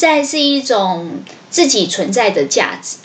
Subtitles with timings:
[0.00, 1.20] 在是一种
[1.50, 2.98] 自己存在的价值，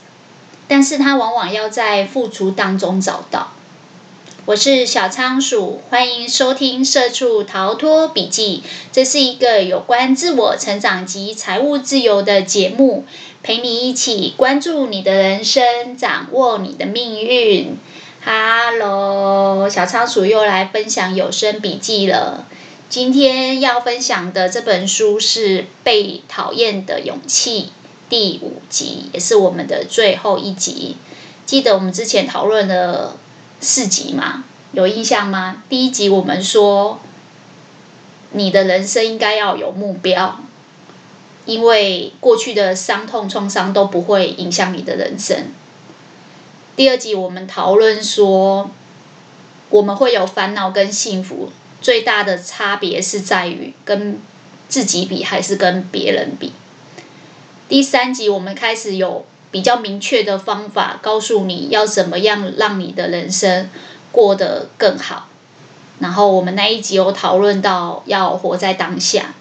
[0.67, 3.53] 但是它往往要在付出当中找到。
[4.45, 13.05] 我是小仓鼠，欢迎收听《社畜逃脱笔记》，这是一个有关自我成长及财务自由的节目，
[13.43, 17.77] 陪你一起关注你的人生，掌握你的命运。
[18.25, 22.45] Hello，小仓鼠又来分享有声笔记了。
[22.89, 27.65] 今天要分享的这本书是《被讨厌的勇气》
[28.09, 30.97] 第五集，也是我们的最后一集。
[31.45, 33.15] 记得我们之前讨论了
[33.61, 34.43] 四集吗？
[34.71, 35.61] 有印象吗？
[35.69, 36.99] 第一集我们说，
[38.31, 40.39] 你的人生应该要有目标，
[41.45, 45.51] 因为过去的伤痛创伤都不会影响你的人生。
[46.75, 48.71] 第二集我们讨论说，
[49.69, 51.51] 我们会有烦恼跟幸福。
[51.81, 54.19] 最大的差别是在于跟
[54.67, 56.53] 自己比还是跟别人比。
[57.67, 63.69] 第三集我们开始有比较明确的方法，告诉你要怎么样让你的人生
[64.11, 65.27] 过得更好。
[65.99, 69.33] 然后我们那一集有讨论到要活在当下。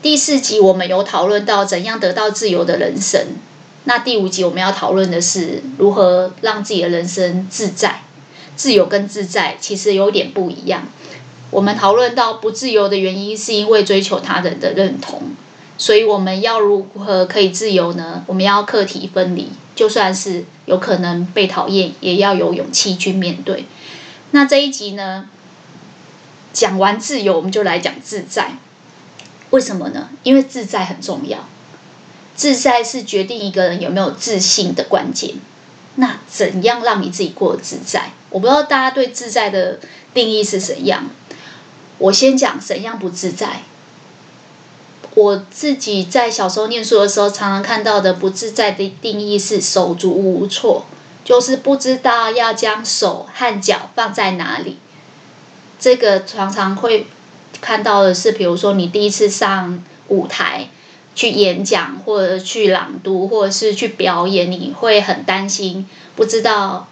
[0.00, 3.26] 第四集我们有讨论到怎样得到自由的人生。
[3.84, 8.02] 那第五集我们要讨论的是如何让自己的人生自在。
[8.58, 10.82] 自由跟自在其实有点不一样。
[11.50, 15.22] 我们讨论到不自由的原因，是因为追求他人的认同。
[15.78, 18.24] 所以我们要如何可以自由呢？
[18.26, 23.64] 我们要课题分离，就算是有可能被讨厌，也要有勇气去面对。
[24.32, 25.28] 那这一集呢，
[26.52, 28.58] 讲完自由，我们就来讲自在。
[29.50, 30.08] 为什么呢？
[30.24, 31.48] 因为自在很重要。
[32.34, 35.36] 自在是决定一个人有没有自信的关键。
[35.94, 38.10] 那怎样让你自己过自在？
[38.30, 39.78] 我不知道大家对自在的
[40.14, 41.10] 定义是怎样。
[41.98, 43.62] 我先讲怎样不自在。
[45.14, 50.84] 我自己在小时候念书的时候，常常看到的不自在的定义是手足无措，
[51.24, 54.78] 就是不知道要将手和脚放在哪里。
[55.80, 57.06] 这个常常会
[57.60, 60.68] 看到的是，比如说你第一次上舞台。
[61.14, 65.84] 去演讲，或者去朗读，或者是去表演，你会很担心，
[66.14, 66.86] 不知道，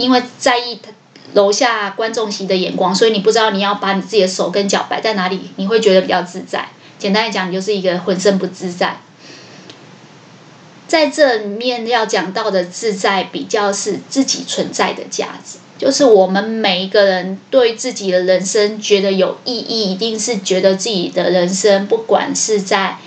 [0.00, 0.90] 因为在意他
[1.34, 6.68] 楼下观众席的眼光，所以你不知道你要把你自己的手跟脚摆在哪里，你会觉得比较自在。
[6.98, 9.00] 简单来讲，你就是一个浑身不自在。
[10.88, 22.98] 在这里面要讲到的自在，比较是自己存在的价值，就是我们每一个人对自己的人生觉得有意义，一定是觉得自己的人生，不管是在。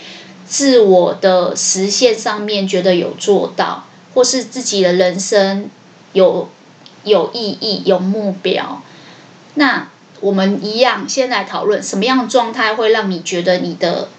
[0.46, 5.68] 自我的实现上面觉得有做到，或是自己的人生
[6.12, 6.48] 有
[7.04, 8.82] 有意义、有目标。
[9.56, 9.90] 那
[10.22, 14.10] 我们一样先来讨论什么样的状态会让你觉得你的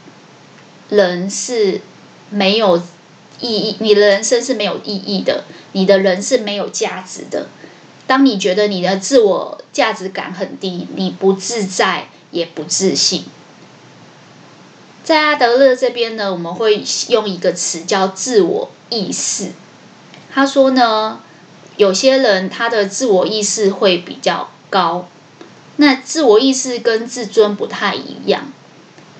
[0.90, 1.80] 人是
[2.30, 2.78] 没有
[3.40, 7.48] 意义，你的人生是没有意义的，你的人是没有价值的。
[8.06, 13.24] 当你觉得你的自我价值感很低，你不自在也不自信。
[15.02, 19.52] 在阿德勒这边呢，我们会用一个词叫自我意识。
[20.30, 21.20] 他说呢，
[21.76, 25.08] 有些人他的自我意识会比较高，
[25.76, 28.52] 那自我意识跟自尊不太一样。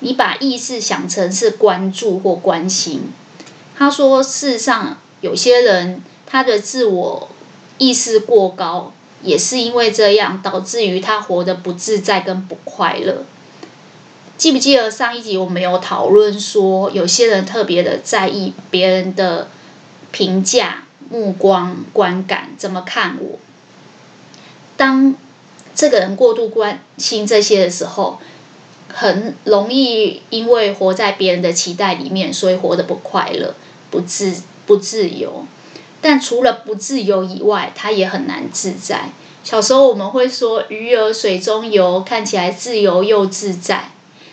[0.01, 3.13] 你把意识想成是关注或关心。
[3.77, 7.29] 他说，事实上有些人他的自我
[7.79, 13.25] 意识过高，也是因为这样导致于他活得不自在跟不快乐。
[14.37, 19.49] 记不记得上一集我们有讨论说，有些人特别的在意别人的
[20.13, 23.39] 评价、目光、观感，怎么看我？
[24.77, 25.15] 当
[25.75, 28.19] 这个人过度关心这些的时候，
[28.89, 33.55] 很容易因为活在别人的期待里面，所以活得不快乐、
[33.91, 35.47] 不自不自由。
[36.01, 39.11] 但除了不自由以外，他也很难自在。
[39.43, 43.91] 小时候我们会说，鱼儿水中游，看起来自由又自在。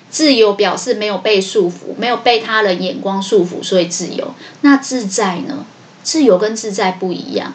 [0.09, 4.33] 自由表示没有被束缚，没有被他人眼光束缚，所以自由。
[4.59, 5.65] 那自在呢？
[6.03, 7.53] 自由跟自在不一样。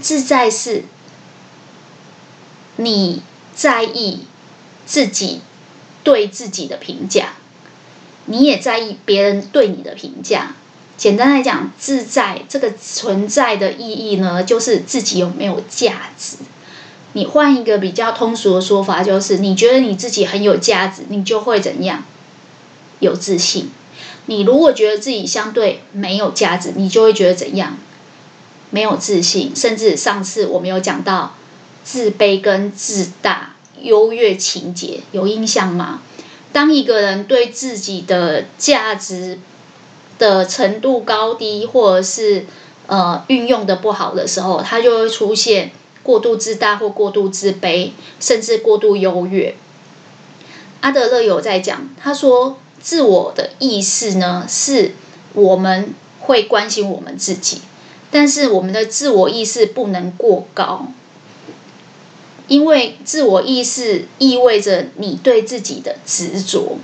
[0.00, 0.84] 自在是
[2.76, 3.22] 你
[3.54, 4.26] 在意
[4.84, 5.40] 自己
[6.02, 7.34] 对自己的评价，
[8.26, 10.56] 你也在意别人对你的评价。
[10.96, 16.36] 简单来讲，自在这个存在的意义呢，就是自己有没有价值。
[17.14, 22.04] 你换一个比较通俗的说法，就是你觉得你自己很有价值，你就会怎样？
[23.00, 23.70] 有自信。
[24.26, 27.76] 你如果觉得自己相对没有价值，你就会觉得怎样？
[28.74, 31.36] 没有自信，甚至上次我们有讲到
[31.84, 36.02] 自卑跟自大、优越情节，有印象吗？
[36.52, 39.38] 当一个人对自己的价值
[40.18, 42.46] 的程度高低，或者是
[42.88, 45.70] 呃运用的不好的时候，他就会出现
[46.02, 49.54] 过度自大或过度自卑，甚至过度优越。
[50.80, 54.96] 阿德勒有在讲，他说自我的意识呢，是
[55.32, 57.60] 我们会关心我们自己，
[58.14, 60.86] 但是我们的自我意识不能过高。
[62.46, 66.78] 因为自我意识意味着你对自己的执着。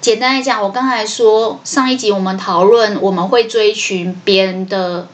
[0.00, 5.08] 简单来讲，我刚才说上一集我们讨论，我们会追寻别人的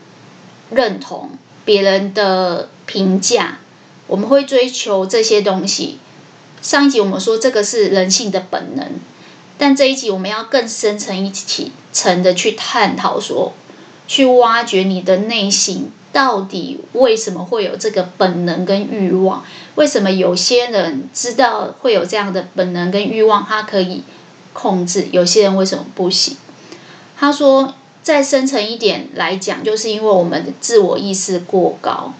[0.71, 1.31] 认同、
[1.65, 3.61] 别人的评价，
[4.09, 5.99] 我们会追求这些东西。
[6.61, 8.87] 上一集我们说这个是人性的本能，
[9.57, 13.55] 但这一集我们要更深层一起层的去探讨说，
[14.07, 15.93] 去挖掘你的内心。
[16.13, 19.43] 到底为什么会有这个本能跟欲望？
[19.77, 24.03] 为什么有些人知道会有这样的本能跟欲望，他可以
[24.53, 25.09] 控制？
[25.11, 26.37] 有些人为什么不行？
[27.17, 27.73] 他说，
[28.03, 32.13] 再深层一点来讲，就是因为我们的自我意识过高。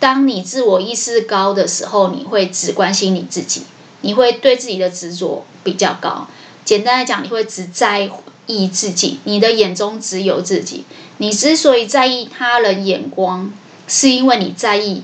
[0.00, 3.62] 当你自我意识高的时候，你会只关心你自己，
[4.00, 6.26] 你会对自己的执着比较高。
[6.64, 10.84] 简单来讲，你会只在乎意自己，你的眼中只有自己。
[11.18, 13.52] 你之所以在意他人眼光，
[13.86, 15.02] 是因为你在意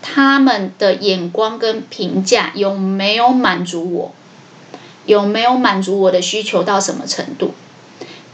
[0.00, 4.14] 他们的眼光跟评价有没有满足我，
[5.06, 7.54] 有没有满足我的需求到什么程度？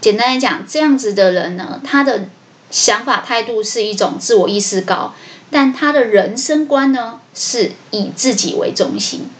[0.01, 2.29] 简单来讲，这样子的人呢，他的
[2.71, 5.15] 想法态度是一种自我意识高，
[5.51, 9.31] 但他的人生观呢，是以自己为中心，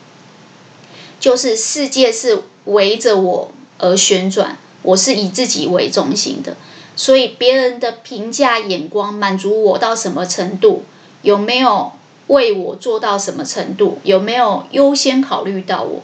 [1.21, 6.57] 就是世界是围着我而旋转，我是以自己为中心的。
[6.95, 10.85] 所以别人的评价眼光满足我到什么程度？
[11.23, 11.91] 有没有
[12.29, 13.99] 为我做到什么程度？
[14.05, 16.03] 有没有优先考虑到我？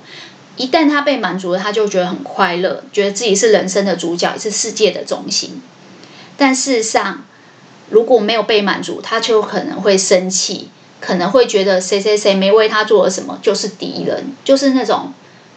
[0.57, 5.63] 一旦他被满足了，他就觉得很快乐，觉得自己是人生的主角，也是世界的中心。
[6.37, 7.25] 但事实上，
[7.89, 10.69] 如果没有被满足，他就可能会生气，
[11.01, 15.13] 可能会觉得谁谁谁没为他做了什么，就是敌人，就是那种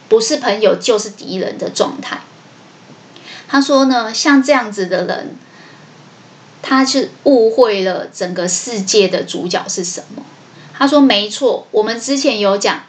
[0.07, 2.21] 不是朋友就是敌人的状态。
[3.47, 5.35] 他说呢，像这样子的人，
[6.61, 10.23] 他是误会了整个世界的主角是什么。
[10.73, 12.83] 他说没错，我们之前有讲，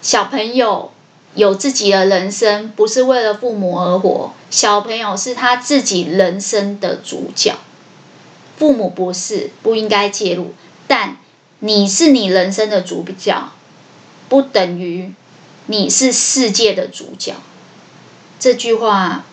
[0.00, 0.92] 小朋友
[1.34, 4.32] 有自己的人生，不是为了父母而活。
[4.50, 7.56] 小朋友是他自己人生的主角，
[8.56, 10.54] 父母不是，不应该介入。
[10.86, 11.18] 但
[11.58, 13.52] 你是你人生的主角，
[14.30, 15.12] 不等于
[15.66, 17.34] 你是世界的主角。
[18.40, 19.26] 这句话。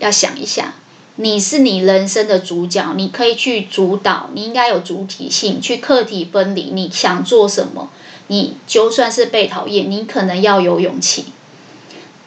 [0.00, 0.74] 要想一下，
[1.16, 6.70] 你是你人生的主角，你可以去主导，你应该有主体性，去课题分离。
[6.72, 7.90] 你想做什么？
[8.28, 11.26] 你就算是被讨厌，你可能要有勇气，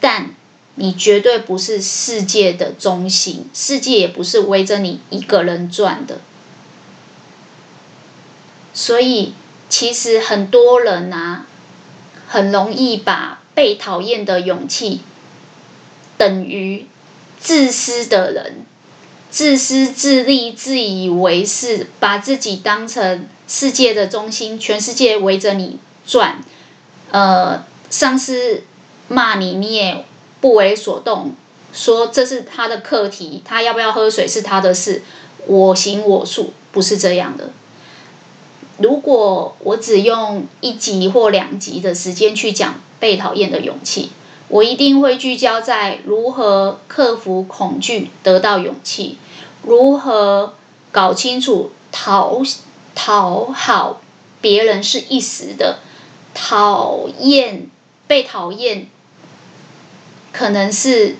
[0.00, 0.34] 但
[0.76, 6.20] 你绝对不是世界的中心，世界也不是围着你一个人转的。
[8.72, 9.34] 所以，
[9.68, 11.46] 其实很多人啊，
[12.28, 15.00] 很容易把被讨厌的勇气
[16.16, 16.86] 等于。
[17.44, 18.64] 自私的人，
[19.30, 26.42] 自私自利、自以为是，把自己当成世界的中心，全世界围着你转。
[27.10, 28.62] 呃，上司
[29.08, 30.06] 骂你，你也
[30.40, 31.34] 不为所动，
[31.74, 35.02] 说这是他的课题，他要不要喝水是他的事，
[35.46, 37.50] 我行我素，不是这样的。
[38.78, 44.10] 如果我只用一集或两集的时间去讲被讨厌的勇气。
[44.48, 49.16] 我一定会聚焦在如何克服恐惧，得到勇气；
[49.62, 50.54] 如何
[50.92, 52.42] 搞清楚讨
[52.94, 54.00] 讨好
[54.40, 55.78] 别人是一时的，
[56.34, 57.68] 讨厌
[58.06, 58.86] 被讨厌
[60.30, 61.16] 可能是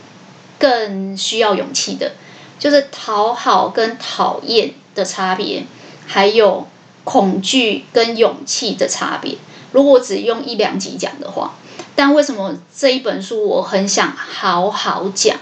[0.59, 2.13] 更需要勇气的。
[2.59, 5.65] 就是讨好跟讨厌的差别，
[6.07, 6.67] 还有
[7.03, 9.39] 恐惧跟勇气的差别。
[9.73, 11.55] 如果只用一两集讲的话。
[11.97, 15.37] 但为什么这一本书我很想好好讲？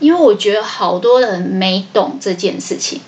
[0.00, 3.00] 因为我觉得好多人没懂这件事情，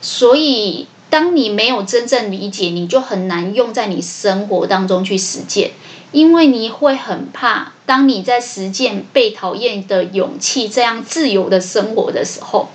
[0.00, 5.72] 所以当你没有真正理解，你就很难用在你生活当中去实践，
[6.12, 12.68] 因为你会很怕，当你在实践被讨厌的勇气这样自由的生活的时候，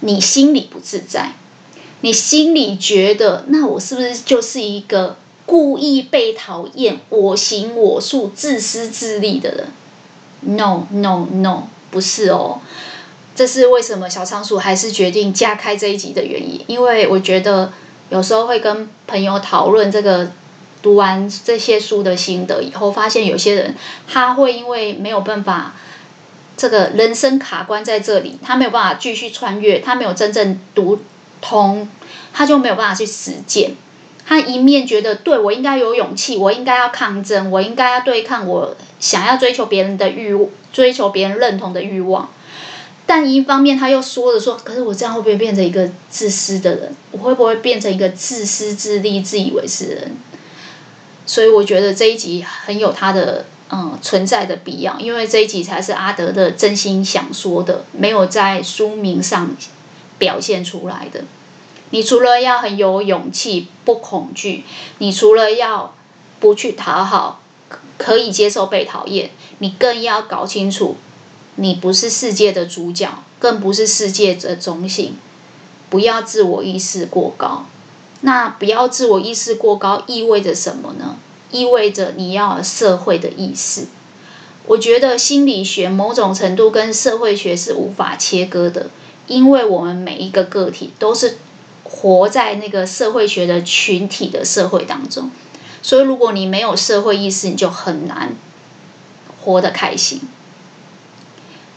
[0.00, 1.34] 你心里不自在，
[2.00, 5.16] 你心里觉得，那我是不是就是一个？
[5.52, 12.58] 故意被讨厌、我行我素、自私自利的人，no no no，不是哦。
[13.34, 16.64] 这是为什么小仓鼠还是决定加开这一集的原因。
[16.68, 17.70] 因为我觉得
[18.08, 20.32] 有时候会跟朋友讨论这个
[20.80, 23.76] 读完这些书的心得以后，发现有些人
[24.08, 25.74] 他会因为没有办法，
[26.56, 30.98] 这个人生卡关在这里，他没有办法继续穿越，他没有真正读
[31.42, 31.86] 通，
[32.32, 33.72] 他就没有办法去实践。
[34.32, 40.34] 他一面觉得对我应该有勇气，我应该要抗争，我应该要对抗我想要追求别人的欲，
[40.72, 42.30] 追求别人认同的欲望。
[43.04, 46.96] 但一方面他又说着说，可是我这样会不会变成一个自私的人？
[47.10, 50.12] 我会不会变成一个自私自利、自以为是的人？
[51.26, 59.54] 所以我觉得这一集很有他的嗯存在的必要，因为这一集才是阿德的真心想说的，没有在书名上
[60.16, 61.22] 表现出来的。
[61.92, 64.64] 你除了要很有勇气、不恐惧，
[64.96, 65.94] 你除了要
[66.40, 67.42] 不去讨好，
[67.98, 70.96] 可以接受被讨厌，你更要搞清楚，
[71.56, 75.16] 你不是世界的主角，更不是世界的中心，
[75.90, 77.66] 不要自我意识过高。
[78.22, 81.16] 那不要自我意识过高意味着什么呢？
[81.50, 83.86] 意味着你要有社会的意识。
[84.66, 88.88] 我觉得心理学某种程度跟社会学是无法切割的，
[89.26, 91.36] 因为我们每一个个体都是
[91.92, 95.30] 活在那个社会学的群体的社会当中，
[95.82, 98.34] 所以如果你没有社会意识，你就很难
[99.44, 100.22] 活得开心。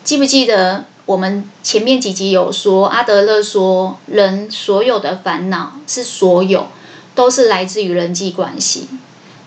[0.06, 0.86] 记不记得？
[1.06, 6.68] 我们前面几集有说，阿德勒说，人所有的烦恼是所有，
[7.14, 8.90] 都是来自于人际关系。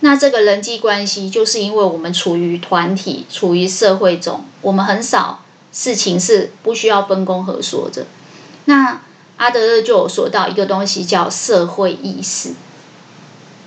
[0.00, 8.06] 那这个人际关系，就是因为我们处于团体，处于社会中，我们很少事情是不需要分工合作的。
[8.66, 9.00] 那
[9.38, 12.52] 阿德勒就有说到一个东西叫社会意识，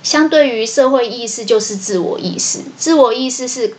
[0.02, 3.76] 相对于社会意识就是自我意识，自我意识是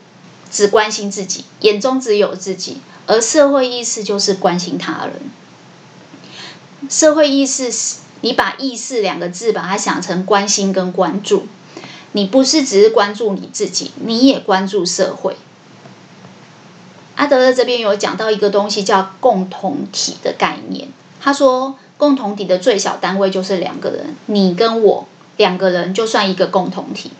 [0.52, 2.82] 只关心自己，眼中只有自己。
[3.06, 5.14] 而社会意识就是关心他人。
[6.90, 11.48] 社会意识是，你把“意识”两个字把它想成关心跟关注，
[12.14, 15.36] 你不是只是关注你自己，你也关注社会。
[17.16, 20.88] 阿德勒这边有讲到一个东西叫共同体的概念，
[21.20, 25.08] 他说共同体的最小单位就是两个人，你跟我
[25.38, 27.14] 两个人就算一个共同体。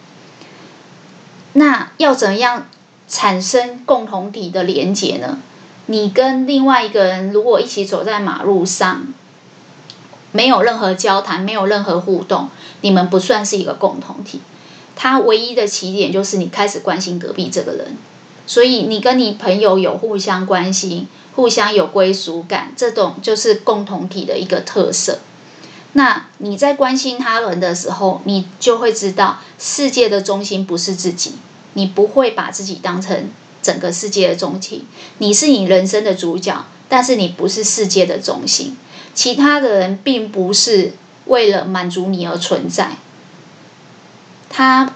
[1.54, 2.68] 那要怎样
[3.08, 5.40] 产生共同体的连结呢？
[5.86, 9.08] 你跟另外一个人如果一起走在马路上，
[10.34, 12.50] 没有任何交谈，没有任何互动，
[12.82, 14.42] 你们不算是一个共同体。
[14.98, 17.96] 他唯一的起点就是你开始关心隔壁这个人，
[18.46, 25.20] 所以你跟你朋友有互相关心，互相有归属感，这种就是共同体的一个特色。
[25.94, 31.34] 那你在关心他人的时候，你就会知道世界的中心不是自己，
[31.74, 33.30] 你不会把自己当成。
[33.64, 34.86] 整个世界的中心，
[35.20, 38.76] 你是你人生的主角，但是你不是世界的中心。
[39.14, 40.92] 其他的人并不是
[41.28, 42.98] 为了满足你而存在，
[44.50, 44.96] 他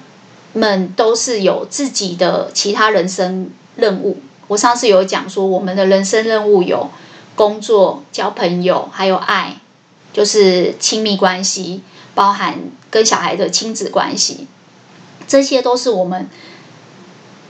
[0.52, 4.18] 们都是有自己的其他人生任务。
[4.48, 6.90] 我上次有讲说，我们的人生任务有
[7.36, 9.58] 工作、交朋友，还有爱，
[10.14, 11.82] 就是亲密关系，
[12.16, 14.48] 包含跟小孩的亲子关系，
[15.28, 16.30] 这些都是我们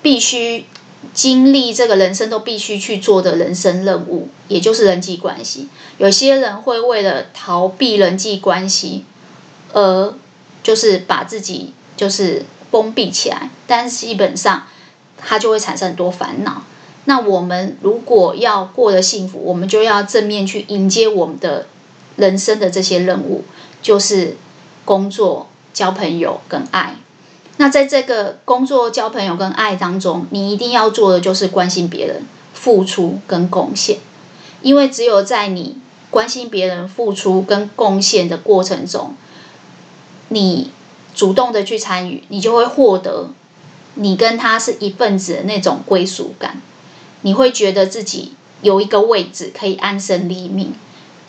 [0.01, 0.65] 必须。
[1.13, 5.69] 经历这个人生都必须去做的人生任务，也就是人际关系。
[5.99, 9.05] 有些人会为了逃避人际关系，
[9.73, 10.15] 而
[10.63, 14.63] 就是把自己就是封闭起来，但是基本上
[15.17, 16.63] 他就会产生很多烦恼。
[17.07, 21.67] 那我们如果要过得幸福，我们就要正面去迎接我们的
[22.17, 23.45] 人生的这些任务，
[23.81, 24.35] 就是
[24.83, 26.97] 工作、交朋友跟爱。
[27.55, 32.23] 那在这个工作、交朋友跟爱当中，你一定要做的就是关心别人、
[32.53, 33.99] 付出跟贡献，
[34.61, 35.77] 因为只有在你
[36.09, 39.15] 关心别人、付出跟贡献的过程中，
[40.27, 40.71] 你
[41.15, 43.29] 主动的去参与，你就会获得
[43.95, 46.61] 你跟他是一份子的那种归属感，
[47.21, 50.73] 你会觉得自己有一个位置可以安身立命。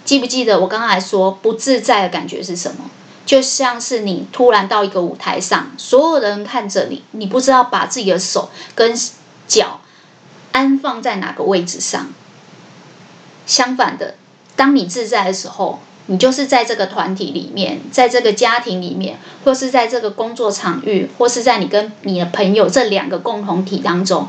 [0.04, 2.90] 记不记得我刚才说不自在的感觉是什么？
[3.26, 8.98] 就像是你突然到一个舞台上，所有人看着你，你不知道把自己的手跟
[9.46, 9.80] 脚
[10.52, 12.10] 安放在哪个位置上。
[13.44, 14.14] 相反的，
[14.56, 24.26] 当你自在的时候，你就是在这个团体里面，在这个家庭里面，或是在这个工作场域，或是在你跟你的朋友这两个共同体当中，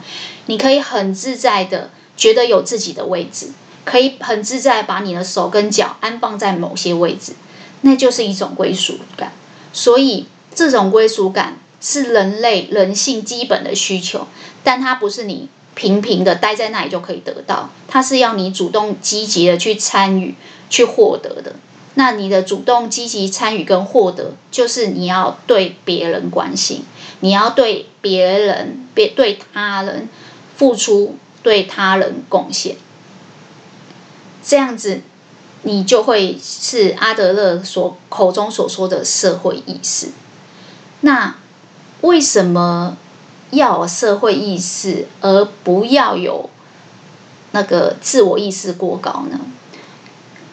[0.47, 3.51] 你可以很自在的觉得有自己的位置，
[3.85, 7.33] 可以很自在把你的手跟脚安放在某些位置。
[7.81, 9.31] 那就是一种归属感，
[9.71, 14.27] 所以这种归属感是人类人性基本的需求，
[14.65, 20.35] 但它不是你平平的待在那里就可以得到，它是要你主动积极的去参与、
[20.69, 21.55] 去获得的。
[21.99, 26.85] 那你的主动积极参与跟获得，就是你要对别人关心，
[27.19, 30.07] 你要对别人、别对他人
[30.55, 32.77] 付出，对他人贡献。
[34.41, 35.01] 这样子，
[35.63, 40.11] 你就会是阿德勒所口中所说的社会意识。
[41.01, 41.35] 那
[41.99, 42.95] 为什么
[43.51, 46.49] 要社会意识，而不要有
[47.51, 49.37] 那个自我意识过高呢？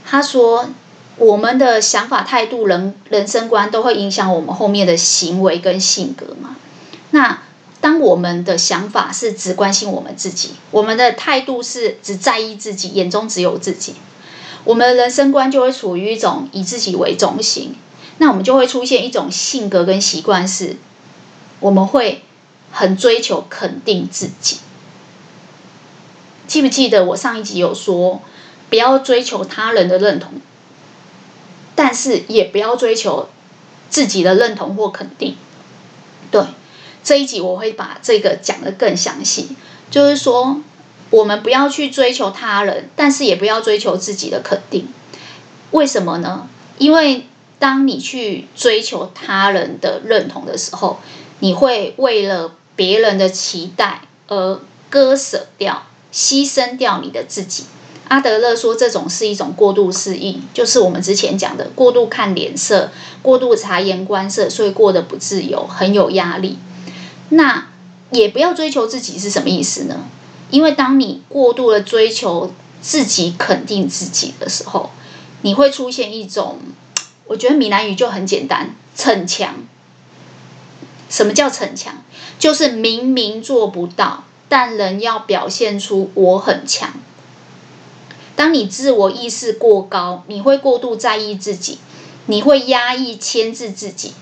[0.04, 0.68] 他说，
[1.18, 6.56] 我们的想法、态度、人人生观都会影响我们后面的行为跟性格嘛。
[7.10, 7.42] 那
[7.80, 13.94] 当我们的想法是只关心我们自己，我们的态度是只在意自己，眼中只有自己，
[14.64, 17.74] 我们的人生观就会处于一种以自己为中心。
[18.18, 20.76] 那我们就会出现一种性格跟习惯，是
[21.60, 22.22] 我们会
[22.72, 24.58] 很追求肯定自己。
[26.46, 28.20] 记不记得我上一集有说，
[28.68, 30.32] 不要追求他人的认同，
[31.76, 33.28] 但是也不要追求
[33.88, 35.36] 自己的认同或肯定。
[36.32, 36.42] 对。
[37.04, 39.50] 这一集我会把这个讲得更详细，
[39.92, 40.60] 就是说，
[41.10, 44.88] 我们不要去追求他人，但是也不要追求自己的肯定。
[45.70, 46.48] 为什么呢？
[46.78, 47.28] 因为
[47.60, 50.98] 当你去追求他人的认同的时候，
[51.38, 57.66] 你会为了别人的期待而割舍掉、牺牲掉你的自己。
[58.08, 66.58] 阿德勒说，这种是一种过度适应，就是我们之前讲的过度看脸色、过度察言观色，所以过得不自由，很有压力。
[67.30, 67.66] 那
[68.10, 70.06] 也不要追求自己是什么意思呢？
[70.50, 74.90] 因为当你过度的追求自己肯定自己的时候，
[75.42, 76.58] 你会出现一种，
[77.26, 79.54] 我觉得闽南语就很简单，逞强。
[81.10, 82.04] 什么叫逞强？
[82.38, 86.92] 就是明明做不到，但仍要表现出我很强。
[88.36, 91.78] 当你自我意识过高，你会过度在意自己，
[92.26, 94.12] 你会压抑、牵制自己，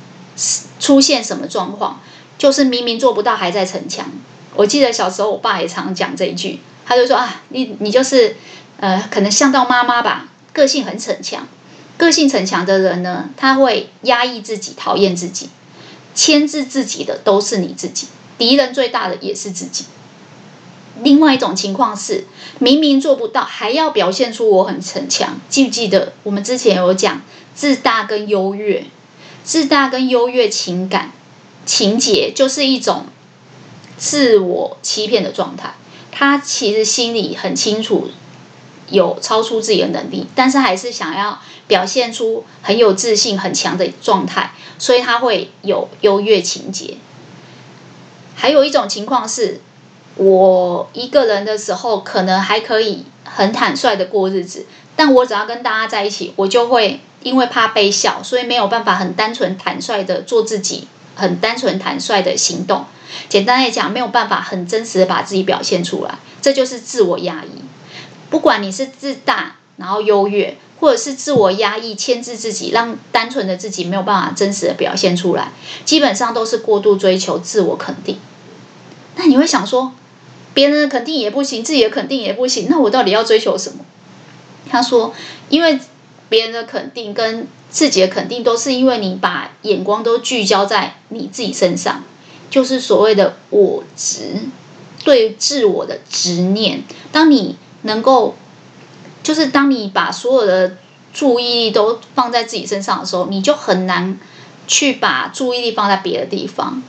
[0.80, 2.00] 出现什么状况？
[2.38, 4.10] 就是明明做不到，还在逞强。
[4.54, 8.36] 我记得小时候，我爸也常讲这一句，他就说啊，你你就是，
[8.78, 11.46] 呃，可能像到妈妈吧，个性很逞强。
[11.96, 15.48] 个性逞强的人呢，他会压抑自己，讨厌自己，
[16.14, 19.84] 牵制自己的都是你自己，敌人最大的也是自己。
[21.02, 22.24] 另外一种情况是，
[22.58, 25.40] 明明做不到，还要表现出我很逞强。
[25.48, 27.22] 记不记得我们之前有讲
[27.54, 28.84] 自大跟优越，
[29.42, 31.12] 自大跟优越情感。
[31.66, 33.06] 情节就是一种
[33.96, 35.74] 自我欺骗的状态，
[36.12, 38.10] 他其实心里很清楚
[38.90, 46.98] 有超出自己的能力，但是还是想要表现出很有自信、很强的状态，所以他会有优越情节。
[48.34, 49.62] 还有一种情况是，
[50.16, 60.88] 我一个人的时候可能还可以很坦率的过日子，但我只要跟大家在一起，我就会因为怕被笑，所以没有办法很单纯坦率的做自己。
[61.16, 62.86] 很单纯坦率的行动，
[63.28, 67.62] 简单来讲，没有办法很真实的把自己表现出来，这就是自我压抑。
[68.30, 75.52] 不管你是自大，然后优越，或者是自我压抑、牵制自己，让单纯的自己没有办法真实的表现出来，
[75.84, 78.18] 基本上都是过度追求自我肯定。
[79.14, 79.92] 那你会想说，
[80.54, 83.84] 别人肯定也不行，自己的肯定也不行，那我到底要追求什么？
[84.70, 85.12] 他说，
[85.50, 85.78] 因为
[86.28, 92.02] 别人的肯定跟自己的肯定都是因为你把眼光都聚焦在你自己身上，
[92.48, 94.36] 就是所谓的我执，
[95.04, 96.84] 对自我的执念。
[97.12, 98.36] 当你能够，
[99.22, 100.78] 就是当你把所有的
[101.12, 104.18] 注意力都放在自己身上的时候，你就很难
[104.66, 106.82] 去把注意力放在别的地方。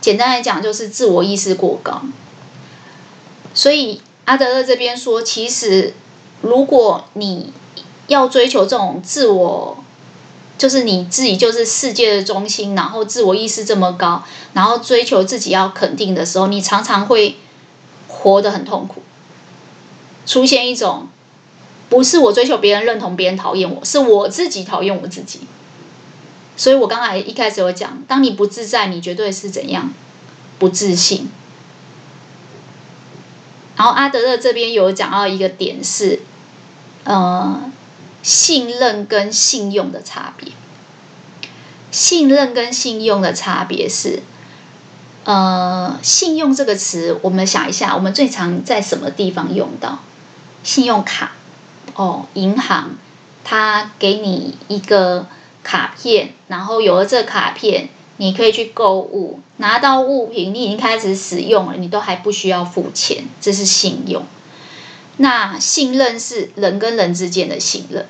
[0.00, 2.02] 简单来讲，就是自我意识过高。
[3.54, 5.94] 所以阿德勒这边说，其实
[6.40, 7.52] 如果你
[8.06, 9.84] 要追求这种自我。
[10.58, 17.36] 就是你自己就是世界的中心，然后自我意识这么高，然后追求自己要肯定的时候，你常常会
[18.08, 19.00] 活得很痛苦，
[20.26, 21.06] 出现一种
[21.88, 25.42] 不是我追求别人认同，别人讨厌我，是我自己讨厌我自己。
[26.56, 29.94] 所以我刚才一开始有讲，当你不自在，你绝对是怎样
[30.58, 31.30] 不自信。
[33.78, 36.20] 然后阿德勒这边有讲到一个点是，
[37.04, 37.62] 呃。
[38.20, 40.52] 信任跟信用的差别，
[41.92, 44.22] 信任跟信用的差别是，
[45.24, 50.00] 呃，信用这个词，我们想一下，我们最常在什么地方用到？
[50.64, 51.30] 信用卡，
[51.94, 52.90] 哦，银行，
[53.44, 55.26] 他给你一个
[55.62, 64.24] 卡片，然后有了这卡片，你可以去购物，拿到物品，你已经开始使用了，你都还不需要付钱，这是信用。
[65.16, 68.06] 那信任是人跟人之间的信任。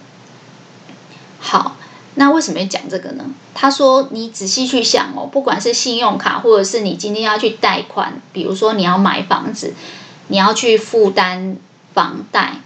[1.38, 1.76] 好，
[2.16, 3.24] 那为什么要讲这个呢？
[3.54, 9.74] 他说，你仔细去想哦，不管是信用卡，或者是你今天要去贷款，比如说你要买房子，
[10.28, 11.56] 你要去负担
[11.94, 12.60] 房贷，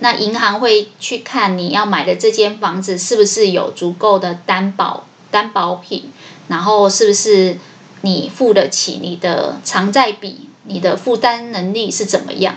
[0.00, 6.10] 那银行会去看你要买的这间房子是不是有足够的担保担保品，
[6.48, 7.58] 然后是不是
[8.02, 12.56] 你付得起你的偿债比，你的负担能力是怎么样？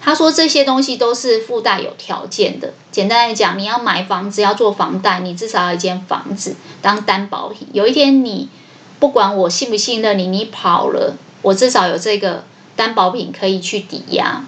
[0.00, 2.72] 他说这些东西都是附带有条件的。
[2.92, 7.66] 简单来讲，你要买房子要做房贷，你至少要一间房子当担保品。
[7.72, 8.48] 有一天你
[9.00, 12.44] 不管我信不信任你，你跑了，我至少有这个
[12.76, 14.44] 担保品可以去抵押。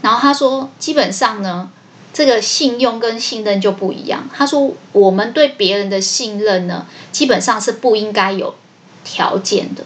[0.00, 1.68] 然后他说，基本上呢，
[2.16, 4.26] 这个信用跟信任就不一样。
[4.32, 8.54] 他说，我们对别人的信任呢，基本上是不应该有
[9.04, 9.84] 条件的。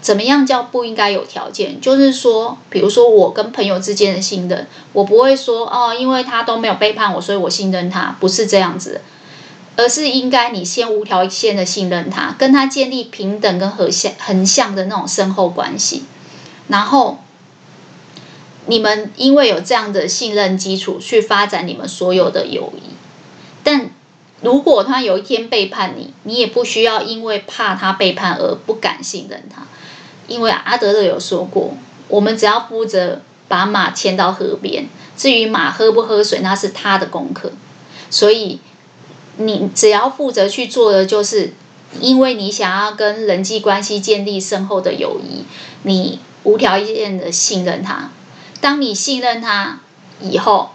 [0.00, 1.80] 怎么样叫不应该有条件？
[1.80, 9.00] 就是说，比如说我跟朋友之间的信任，我不会说哦，因为他都没有背叛我，所以我信任他，不是这样子，
[9.76, 16.02] 而是应该你先无条件的信任他，跟他建立平等跟横向横向的那种深厚关系，
[16.66, 17.18] 然后
[18.68, 22.90] 你们因为有这样的信任基础去发展你们所有的友谊。
[23.64, 23.90] 但
[24.42, 29.62] 如果他有一天背叛你，你也不需要因为怕他背叛而不敢信任他。
[30.26, 31.74] 因为阿德勒有说过，
[32.08, 37.50] 我们只要负责把马牵到河边，至于马喝不喝水，那是他的功课。
[38.10, 38.60] 所以
[39.38, 41.54] 你只要负责去做的，就是
[42.00, 45.44] 因为你想要跟人际关系建立深厚的友谊，
[45.84, 48.10] 你无条件的信任他。
[48.60, 49.80] 当你信任他
[50.20, 50.70] 以后，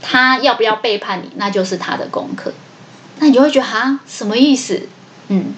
[0.00, 2.52] 他要不要背叛你，那就是他的功课。
[3.18, 4.88] 那你就会觉得哈，什么意思？
[5.28, 5.54] 嗯。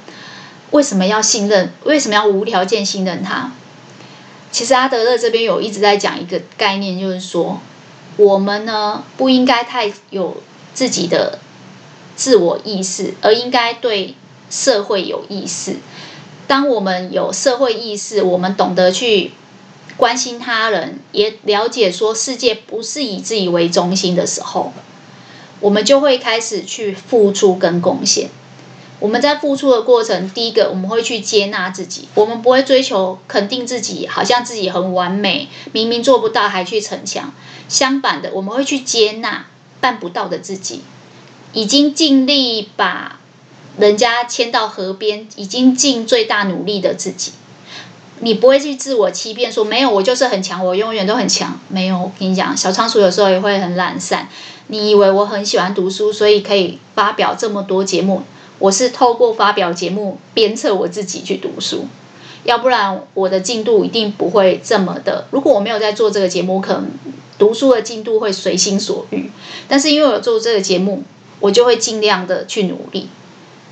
[0.70, 1.72] 为什么要信任？
[1.84, 3.52] 为什么要无条件信任他？
[4.50, 7.60] 其实阿德勒这边有一直在讲一个概念，就是说，
[8.16, 11.38] 我们呢不应该太有自己的
[12.16, 14.16] 自我意识，而应该对
[14.50, 15.76] 社会有意识。
[16.48, 19.30] 当我们有社会意识，我们懂得去
[19.96, 24.72] 关心他人，也了解说世界不是以自己为中心的时候，
[25.60, 28.28] 我们就会开始去付出跟贡献。
[29.00, 37.32] 我们在付出的过程，第一个我们会去接纳自己，我们不会追求肯定自己，好像自己很完美，明明做不到还去逞强。
[37.68, 39.46] 相反的，我们会去接纳
[39.80, 40.82] 办不到的自己，
[41.52, 43.20] 已经尽力把
[43.78, 47.32] 人家牵到河边，已经尽最大努力的自己。
[48.20, 51.58] 你不会去自我欺骗，说没有，我就是很强，我永远都很强。
[51.68, 54.28] 没有，我跟你讲，小仓鼠有时候也会很懒散。
[54.68, 58.22] 你以为我很喜欢读书，所以可以发表这么多节目？
[58.58, 61.86] 我是透过发表节目鞭策我自己去读书，
[62.44, 65.26] 要不然我的进度一定不会这么的。
[65.32, 66.86] 如果我没有在做这个节目，可能
[67.36, 69.30] 读书的进度会随心所欲。
[69.68, 71.02] 但是因为我做这个节目，
[71.40, 73.08] 我就会尽量的去努力。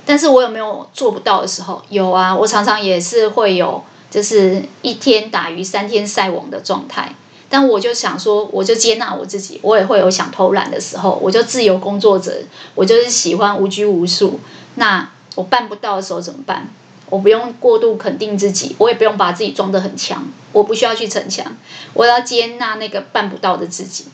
[0.05, 1.81] 但是我有没有做不到的时候？
[1.89, 3.81] 有啊，我常常也是会有，
[4.13, 7.15] 就是一天打鱼三天晒网的状态。
[7.49, 11.19] 但我就想说，我就接纳我自己，我也会有想偷懒的时候。
[11.21, 12.43] 我就自由工作者，
[12.75, 14.39] 我就是喜欢无拘无束。
[14.75, 16.69] 那我办不到的时候怎么办？
[17.09, 21.45] 我不用过度肯定自己，我也不用把自己装得很强，我不需要去逞强，
[21.93, 24.05] 我要接纳那个办不到的自己。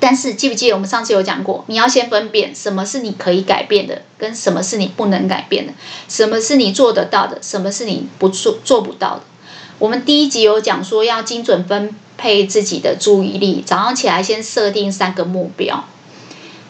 [0.00, 5.72] 但是记不记得我们上次有讲过，你要先分辨什么是你可以改变的，跟什么是你不能改变的，
[6.08, 9.22] 什么是你做得到的，什么是你不做做不到的。
[9.78, 15.84] 我们第一集有讲说要精准分配自己的注意力，早上起来先设定三个目标。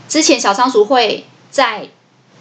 [0.09, 1.88] 之前小仓鼠会在。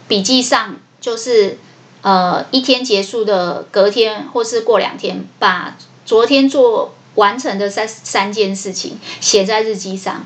[0.08, 1.58] 笔记上就是，
[2.00, 10.24] 呃，一天结束的隔天或是过两天，把昨天做完成的三三件事情写在日记上。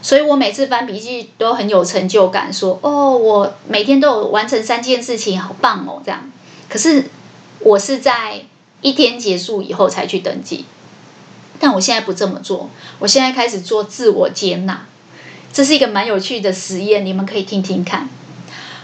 [0.00, 6.30] 所以我每次翻笔记都很有成就感，说哦，我每天都有完成三件事情，好棒哦，这样。
[6.68, 7.06] 可是
[7.60, 8.42] 我是在
[8.80, 10.64] 一天结束以后才去登记，
[11.58, 14.86] 但我现在不这么做，我现在开始做自我接纳，
[15.52, 18.08] 这是一个蛮有趣的实验，你们可以听听看。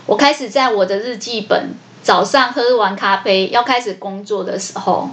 [0.06, 5.10] 我开始在我的日记本早上喝完咖啡要开始工作的时候，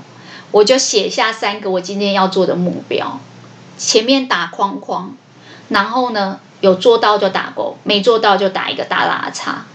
[0.49, 3.19] 我就写下三个我今天要做的目标，
[3.77, 5.15] 前面打框框，
[5.71, 9.65] 然后呢，有做到就打勾，没做到就打一个大大的叉。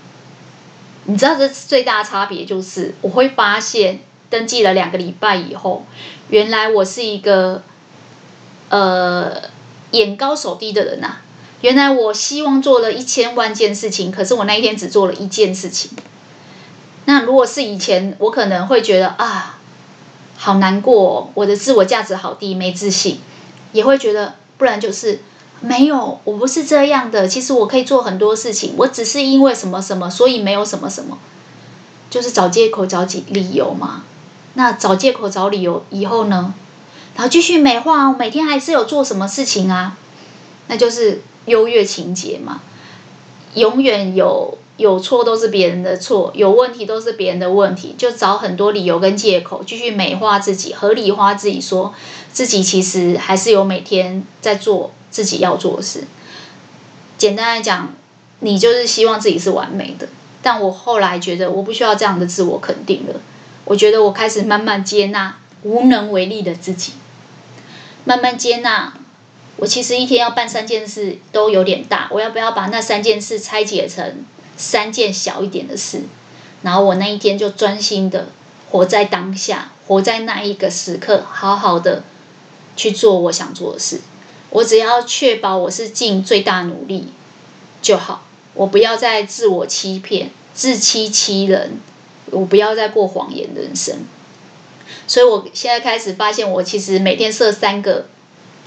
[1.06, 5.86] 你知道这最大的差别就是，我会发现登记了两个礼拜以后，
[6.28, 7.62] 原来我是一个
[8.68, 9.42] 呃
[9.92, 11.16] 眼高手低的人呐、
[11.62, 15.92] 原来我希望做了一千万件事情，可是我那一天只做了一件事情。
[17.06, 19.58] 那如果是以前，我可能会觉得啊，
[20.36, 23.20] 好难过，我的自我价值好低，没自信，
[23.72, 25.20] 也会觉得，不然就是
[25.60, 27.26] 没有，我不是这样的。
[27.26, 31.18] 其实我可以做很多事情，我只是因为什么什么，所以没有什么什么，
[32.10, 34.04] 就是找借口、找理由嘛。
[34.54, 36.54] 那找借口、找理由以后呢？
[37.14, 39.96] 然后继续美化，我每天还是有做什么事情啊？
[40.68, 42.60] 那就是优越情节嘛。
[43.54, 51.94] 永远有有错都是别人的错，有问题都是别人的问题，就找很多理由跟借口，继续美化自己，合理化自己，说
[52.30, 56.04] 自己其实还是有每天在做自己要做的事。
[57.18, 57.94] 简单来讲，
[58.40, 60.08] 你就是希望自己是完美的。
[60.42, 63.20] 但我后来觉得，我不需要这样的自我肯定了。
[63.64, 66.92] 我觉得我开始慢慢接纳无能为力的自己，
[68.04, 68.92] 慢慢接纳。
[69.56, 74.24] 我其实一天要办三件事都有点大，我要不要把那三件事拆解成
[74.56, 76.02] 三件小一点的事？
[76.62, 78.28] 然后我那一天就专心的
[78.70, 82.04] 活在当下，活在那一个时刻，好好的
[82.76, 84.00] 去做我想做的事。
[84.56, 87.08] 我只要确保我是尽最大努力
[87.82, 91.78] 就好，我不要再自我欺骗、自欺欺人，
[92.30, 94.06] 我不要再过谎言人生。
[95.06, 98.06] 所以我现在开始发现，我其实每天设三个。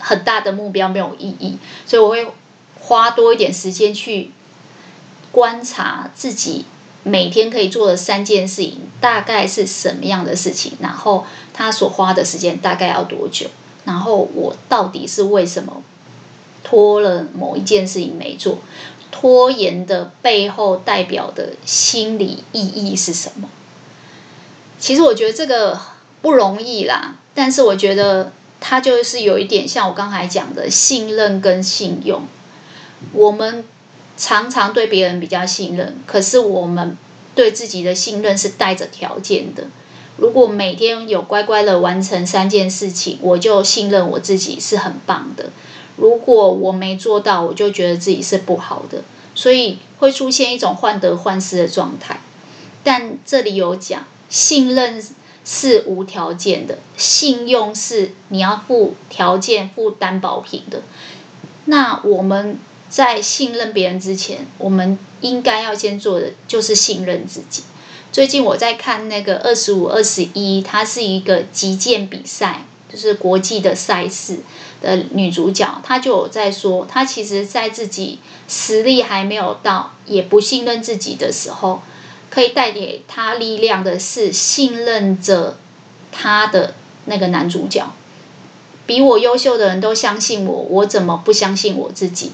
[0.02, 2.26] 很大的目标没有意义，所以我会
[2.80, 4.32] 花多一点时间去
[5.30, 6.64] 观察自己
[7.04, 13.48] 每天可以做的三件事情大概是什么样的事情，然后他所花的时间大概要多久，
[13.90, 15.82] 然后我到底是为什么
[16.64, 18.60] 拖了某一件事情没做，
[19.10, 23.50] 拖延的背后代表的心理意义是什么？
[24.80, 25.80] 其实我觉得这个
[26.22, 28.32] 不容易啦，但是我觉得。
[28.62, 32.24] 它就是有一点像我刚才讲的信任跟信用。
[33.14, 33.64] 我们
[34.18, 36.98] 常常对别人比较信任，可是我们
[37.34, 39.64] 对自己的信任是带着条件的。
[40.20, 45.52] 如果每天有乖乖的完成三件事情，我就信任我自己是很棒的。
[45.96, 49.04] 如果我没做到，我就觉得自己是不好的，
[49.34, 52.22] 所以会出现一种患得患失的状态。
[52.84, 55.04] 但这里有讲信任。
[55.46, 60.84] 是无条件的，信用是你要付条件、付担保品的。
[61.66, 67.64] 那我们在信任别人之前，我们应该要先做的就是信任自己。
[68.12, 74.40] 最近我在看那个二十五、二十一，它是一个击剑比赛，就是国际的赛事
[74.82, 81.82] 的女主角，她就有在说，她其实在自己实力还没有到，也不信任自己的时候。
[82.32, 85.58] 可以带给她力量的是信任着
[86.12, 87.92] 他的那个男主角，
[88.86, 92.32] 比我优秀的人都相信我，我怎么不相信我自己？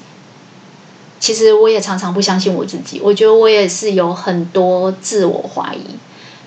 [1.18, 5.96] 其实我也常常不相信我自己，我觉得我也是有很多自我怀疑。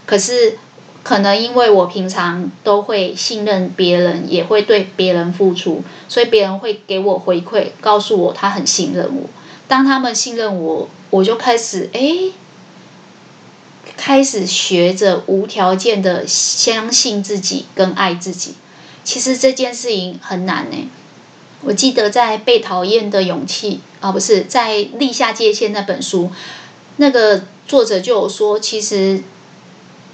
[0.05, 0.57] 可是
[1.03, 9.29] 可能因为我平常都会信任别人，也会对别人付出，所以别人会给我回馈，告诉我他很信任我。
[9.67, 12.31] 当他们信任我，我就开始哎。
[13.97, 18.55] 开始学着无条件的相信自己跟爱自己，
[19.03, 20.89] 其实这件事情很难呢。
[21.61, 26.31] 我记得在《被讨厌的勇气》啊，不是在《立下界限》那本书，
[26.97, 29.23] 那个作者就有说，其实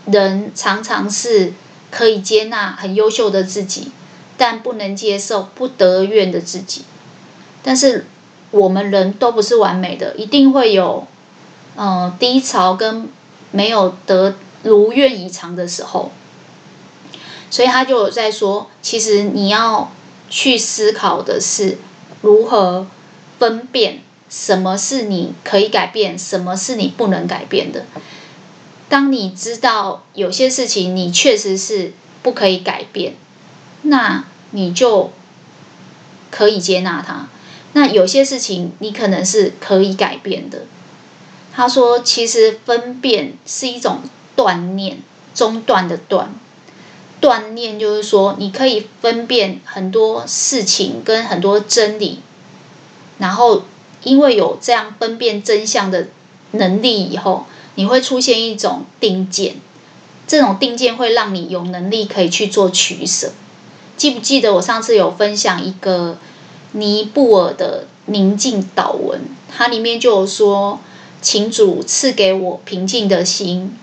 [0.05, 1.53] 人常常是
[1.91, 3.91] 可以接纳很优秀的自己，
[4.37, 6.83] 但不能接受不得愿的自己。
[7.63, 8.05] 但是
[8.51, 11.07] 我们人都不是完美的，一定会有
[11.75, 13.09] 嗯、呃、低潮跟。
[13.51, 16.11] 没有得如愿以偿的时候，
[17.49, 19.93] 所以他就有在说，其实你要
[20.29, 21.77] 去思考的是
[22.21, 22.85] 如何
[23.39, 27.85] 分辨什么是你可以改变，什么是你不能改变的。
[28.89, 33.15] 当你知道有些事情你确实是不可以改变，
[33.83, 35.11] 那你就
[36.31, 37.27] 可以接纳它。
[37.73, 40.65] 那有些事情你可能是可以改变的。
[41.53, 44.01] 他说：“其实分辨是一种
[44.35, 44.97] 断念，
[45.33, 46.33] 中断的断。
[47.21, 52.19] 断念就是说，你可以分辨很多事情跟很多真理，
[53.17, 53.63] 然后
[54.03, 56.07] 因为有这样分辨真相的
[56.51, 59.55] 能力以后，你会出现一种定见。
[60.27, 63.31] 这种定见会让你有能力可以去做取舍。
[63.97, 66.17] 记不记得我上次有分享一个
[66.71, 69.21] 尼泊尔的宁静祷文？
[69.55, 70.79] 它里面就有说。”
[71.21, 73.75] 请主赐给我平静的心，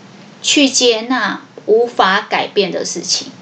[0.42, 3.33] 去接纳无法改变的事情。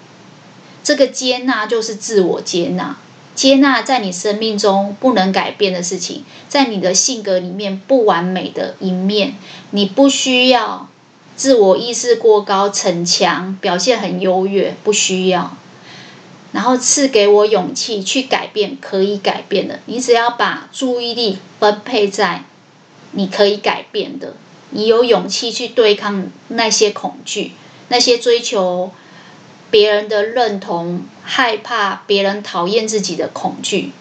[0.82, 2.96] 这个接纳就是自我接纳，
[3.40, 9.34] 接纳在你生命中不能改变的事情，在你的性格里面不完美的一面，
[9.70, 10.90] 你不需要
[11.36, 15.56] 自我意识过高、逞强、表现很优越，不需要。
[16.52, 19.80] 然后赐给我勇气去改变可以改变的。
[19.86, 22.44] 你只要把注意力分配在
[23.12, 24.34] 你可以改变的，
[24.68, 27.52] 你有勇气去对抗那些恐惧，
[27.88, 28.90] 那些追求
[29.70, 33.92] 别人的认同、害怕别人讨厌自己的恐惧。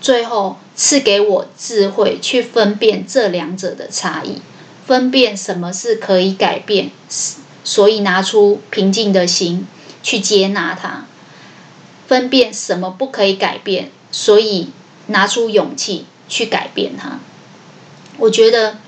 [0.00, 4.40] 最后赐给我智慧去分辨这两者的差异，
[4.86, 6.90] 分辨什么是可以改变，
[7.64, 9.66] 所以拿出平静的心
[10.02, 11.06] 去接纳它。
[12.06, 14.70] 分辨什么不可以改变，所以
[15.08, 17.18] 拿出勇气去改变它。
[18.18, 18.78] 我觉得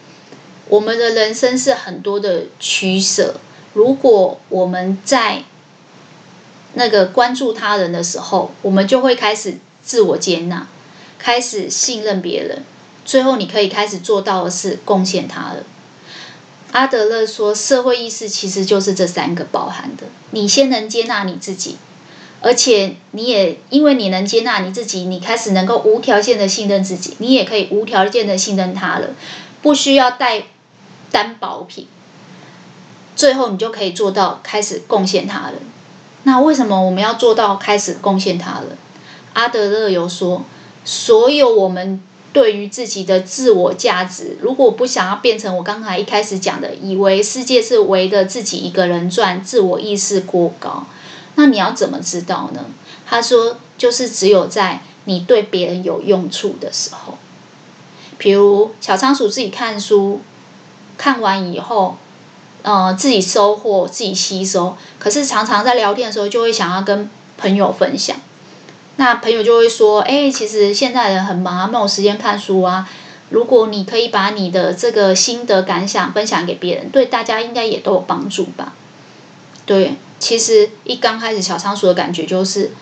[0.69, 3.41] 我们的人生是很多的取舍。
[3.73, 5.43] 如果我们在
[6.79, 10.67] 那个关注他人的时候，我们就会开始自我接纳，
[11.19, 12.63] 开始信任别人。
[13.05, 15.65] 最后，你可以开始做到的是贡献他人。
[16.73, 20.05] 阿德勒说，社会意识其实就是这三个包含的。
[20.31, 21.77] 你先能接纳你自己。
[22.41, 29.17] 而且你也因为你能接纳你自己，你开始能够无条件的信任自己，你也可以无条件的信任他人，
[29.61, 30.45] 不需要带
[31.11, 31.89] 担保品。
[33.17, 35.55] 最后你就可以做到开始贡献他人。
[36.29, 38.77] 那为什么我们要做到开始贡献他人？
[39.33, 40.45] 阿德勒有说，
[40.85, 42.03] 所有我们
[42.35, 50.85] 对于自己的自我价值，如果不想要变成我刚才一开始讲的，以为世界是围着自己一个人转，自我意识过高。
[51.37, 52.67] 那你要怎么知道呢？
[53.07, 57.17] 他说，就是只有在你对别人有用处的时候，
[58.19, 60.21] 比如小仓鼠自己看书，
[60.99, 61.97] 看完以后，
[62.69, 64.77] 呃，自己收获，自己吸收。
[64.99, 68.15] 可是常常在聊天的时候，就会想要跟朋友分享。
[68.97, 72.87] 那朋友就会说：“哎，其实现在人很忙，没有时间看书啊。
[73.31, 78.75] 如果你可以把你的这个心得感想分享给别人，对大家应该也都有帮助吧？”
[79.65, 79.95] 对。
[80.19, 82.73] 其实一刚开始，小仓鼠的感觉就是，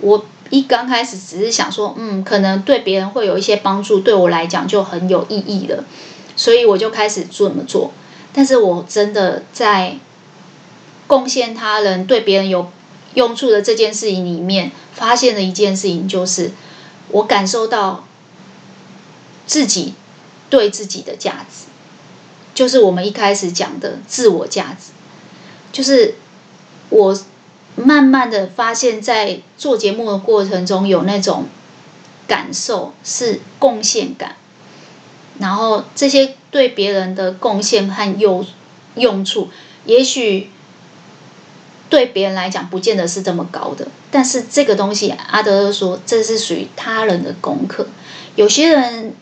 [0.00, 5.84] 我一刚开始只是想说，嗯，可能对别人会有一些帮助，对我来讲就很有意义了，
[6.34, 7.92] 所以我就开始这么做。
[8.32, 9.98] 但是我真的在
[11.06, 12.70] 贡献他人、对别人有
[13.14, 16.52] 用处的这件事情里面，发现了一件事情，就是
[17.08, 18.06] 我感受到
[19.46, 19.94] 自己
[20.50, 21.66] 对自己的价值，
[22.54, 24.92] 就是我们一开始讲的自我价值，
[25.72, 26.14] 就是。
[26.94, 27.18] 我
[27.74, 31.46] 慢慢的发现，在做节目的过程中，有那种
[32.28, 34.36] 感受是贡献感，
[35.38, 38.46] 然后这些对别人的贡献和用
[38.94, 39.50] 用处，
[39.86, 40.50] 也许
[41.88, 47.88] 对别人来讲不见得是这么高的，但是这个东西，阿德勒说这是属于他人的功课。
[48.36, 49.14] 有些人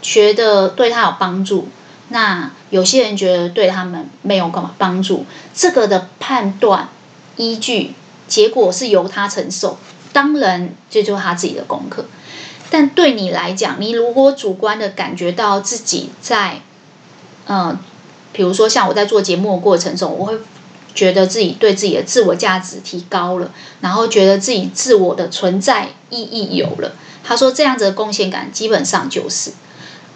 [0.00, 1.68] 觉得对他有帮助，
[2.08, 6.88] 那有些人觉得对他们没有干嘛帮助，这个的判断。
[7.36, 7.92] 依据
[8.26, 9.76] 结果是由他承受，
[10.12, 12.06] 当然这就是他自己的功课。
[12.70, 16.62] 但对你来讲，你如果主观的感觉到自己在，
[17.46, 17.78] 嗯、
[18.32, 20.38] 比如说像我在做节目的过程中，我会
[20.94, 26.92] 觉得自己对自己的自我价值提高了，然后觉得自己自我的存在意义有了。
[27.24, 29.52] 他说这样子的贡献感基本上就是，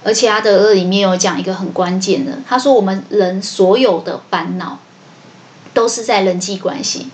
[0.05, 4.79] 而且阿德勒里面有讲一个很关键的，他说我们人所有的烦恼。
[5.73, 7.07] 都是在人际关系，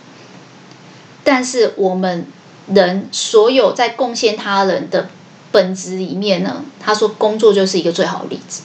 [1.22, 2.26] 但是我们
[2.66, 5.10] 人所有在贡献他人的
[5.52, 8.62] 本质里面呢，他说工作就是一个最好的例子，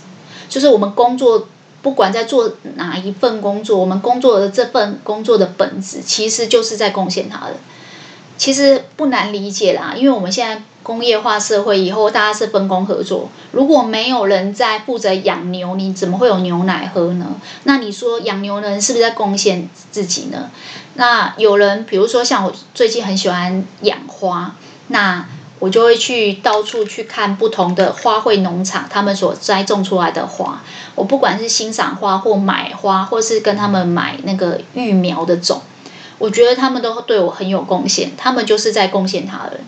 [0.52, 1.48] 就是我们工作
[1.82, 7.56] 不管在做哪一份工作，我们工作的这份工作的本质其实就是在贡献他人，
[8.38, 10.62] 其实不难理解啦，因为我们现在。
[10.84, 13.30] 工业化社会以后，大家是分工合作。
[13.52, 17.36] 如果没有人在负责养牛，你怎么会有牛奶喝呢？
[17.66, 20.50] 那你说养牛的人是不是在贡献自己呢？
[20.96, 24.56] 那有人，比如说像我最近很喜欢养花，
[24.88, 25.24] 那
[25.62, 30.64] 我就会去到处去看不同的花卉农场，他们所栽种出来的花。
[30.96, 35.62] 我不管是欣赏花，或买花，或是跟他们买那个育苗的种，
[36.18, 38.12] 我觉得他们都对我很有贡献。
[38.18, 39.62] 他们就是在贡献他人。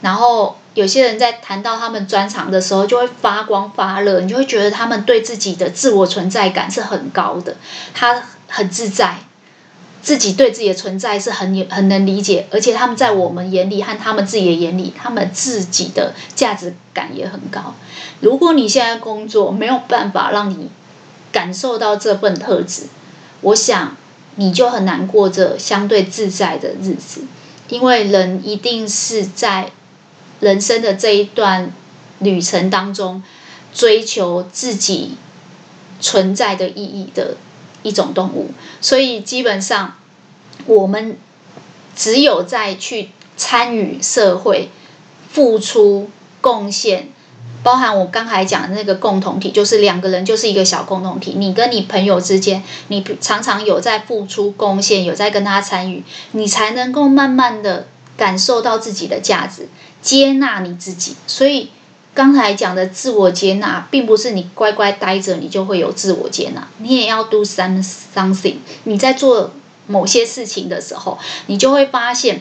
[0.00, 7.56] 然后有些人在谈到他们专长的时候，就会发光发热，你就会觉得他们对自己的自我存在感是很高的，
[7.92, 9.18] 他很自在，
[10.06, 17.74] 自己对自己的存在是很很能理解，而且他们在我们眼里和他们自己的眼里，他们自己的价值感也很高。
[18.20, 20.70] 如果你现在工作没有办法让你
[21.32, 22.84] 感受到这份特质，
[23.40, 23.96] 我想
[24.36, 27.22] 你就很难过着相对自在的日子，
[27.68, 29.72] 因为人一定是在。
[30.38, 31.72] 人生的这一段
[32.18, 33.22] 旅程当中，
[33.72, 35.16] 追求自己
[35.98, 37.38] 存在的意义的
[37.82, 38.50] 一种动物，
[38.80, 39.96] 所以基本上
[40.66, 41.16] 我们
[41.94, 44.70] 只有在去参与社会、
[45.30, 46.10] 付出、
[46.40, 47.08] 贡献。
[47.62, 51.34] 包含我刚才讲的那个共同体，就是两个人就是一个小共同体。
[51.36, 59.68] 你跟你朋友之间，你常常有在付出贡献，有在跟他参与，你才能够慢慢的感受到自己的价值，
[60.00, 61.16] 接纳你自己。
[61.26, 61.70] 所以
[62.16, 68.54] 刚才讲的自我接纳，并不是你乖乖待着你就会有自我接纳，你也要 do some something。
[68.84, 69.52] 你在做
[69.86, 72.40] 某些事情的时候，你就会发现，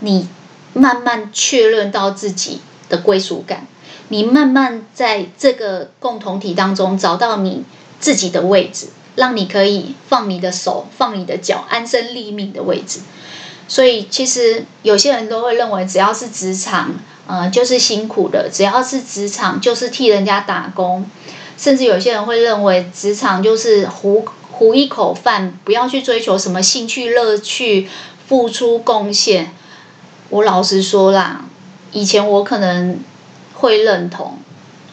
[0.00, 0.28] 你
[0.74, 3.68] 慢慢确认到自己的归属感。
[4.08, 7.62] 你慢慢在这个共同体当中找到你
[8.00, 12.98] 自己的位置，让你可以放你的手、放你的脚，安身立命的位置。
[13.68, 16.94] 所以，其实有些人都会认为，只要是职场，
[17.28, 21.08] 呃，就是辛苦的；只要是职场，就是替人家打工。
[21.56, 27.88] 甚至有些人会认为，职场就是糊糊一口饭，不要去追求什么兴趣、乐趣、
[28.26, 29.52] 付出贡献。
[30.30, 31.44] 我老实说啦，
[31.92, 32.98] 以前我可能。
[33.60, 34.38] 会认同，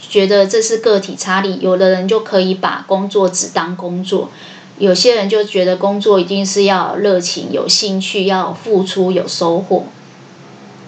[0.02, 1.60] 觉得这是个体差异。
[1.60, 4.32] 有的人就可以把工作只当工作，
[4.80, 9.86] 有些人就觉得工作一定是要热情、有兴趣、要付出、有收获。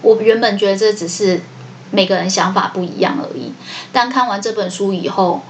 [0.02, 1.40] 我原本觉得这只是
[1.90, 3.52] 每个人想法不一样而已。
[3.92, 5.42] 但看完这本书以后，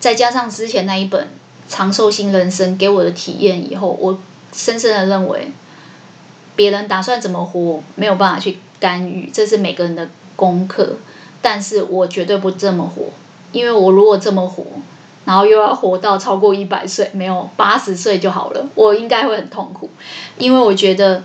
[0.00, 1.24] 再加上之前那一本
[1.68, 4.18] 《长寿型人生》给我的体验以后，我
[4.52, 5.50] 深深的认为，
[6.54, 10.96] 别人打算怎么活，没有办法去干预，这是每个人的功课。
[11.42, 13.04] 但是我绝对不这么活，
[13.52, 14.64] 因为我如果这么活，
[15.24, 19.88] 然后又要活到超过一百岁，没有八十岁就好了，我应该会很痛苦。
[20.38, 21.22] 因为我觉得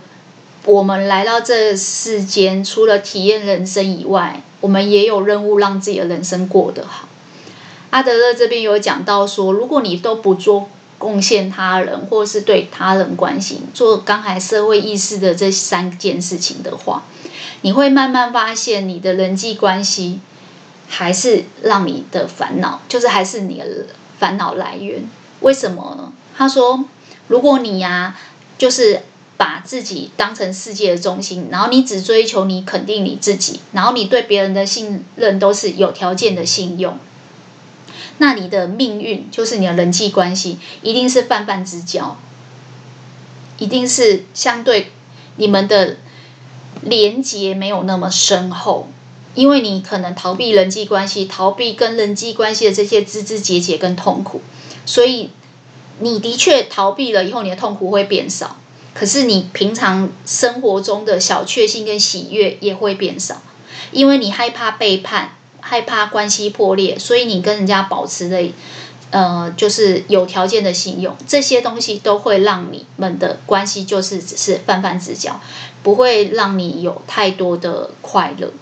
[0.66, 7.08] 我们来到这世间，除了体验人生以外，我们也有任务让自己的人生过得好。
[7.90, 17.04] 阿德勒这边有讲到说，如果你都不做贡献他人，或是对他人关心，做刚才社会意识的这三件事情的话。
[17.62, 20.20] 你会慢慢发现，你的人际关系
[20.88, 23.88] 还是让你的烦恼，就是还是你的
[24.20, 25.04] 烦恼来源。
[25.40, 26.14] 为什么呢？
[26.38, 26.86] 他说，
[27.28, 28.16] 如果你呀、
[28.58, 29.02] 就是
[29.42, 37.00] 把自己当成世界的中心，然后你只追求你肯定你自己，然后你对别人的信任都是有条件的信用，
[38.20, 42.20] 那你的命运就是你的人际关系一定是泛泛之交，
[43.58, 44.92] 一定是相对
[45.38, 45.98] 你们的。
[46.84, 48.88] 连结没有那么深厚，
[49.36, 54.42] 因为你可能逃避人际关系，逃避跟人际关系的这些枝枝节节跟痛苦，
[54.84, 55.30] 所以
[56.00, 58.58] 你的确逃避了以后，你的痛苦会变少。
[58.94, 63.42] 可是你平常生活中的小确幸跟喜悦也会变少，
[63.92, 68.52] 因为你害怕背叛，害怕关系破裂，所以你跟人家保持的。
[69.14, 75.38] 呃，就是有条件的信用，这些东西都会让你们的关系就是只是泛泛之交，
[75.84, 78.54] 不会让你有太多的快乐。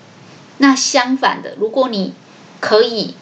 [0.58, 2.16] 那相反的，如果你
[2.60, 3.14] 可以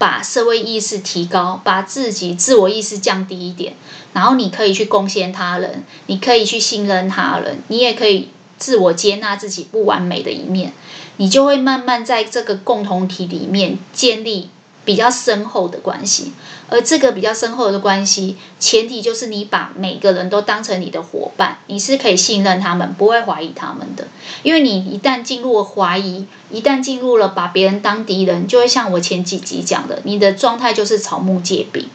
[0.00, 3.74] 把社会意识提高，把自己自我意识降低一点，
[4.14, 10.72] 然后你可以去贡献他人，你可以去信任他人，你也可以自我接纳自己不完美的一面，
[11.18, 14.48] 你就会慢慢在这个共同体里面建立。
[14.84, 16.32] 比较深厚的关系，
[16.68, 24.08] 而这个比较深厚的关系，前提就是你把每个人都当成你的伙伴，你是可以信任他们，不会怀疑他们的。
[24.42, 31.88] 因为你一旦进入了怀疑，一旦进入了把别人当敌人，就会像我前几集讲的，你的状态就是草木皆兵，